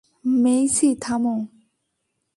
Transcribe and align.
মেইসি, 0.25 0.89
থামো! 1.01 1.35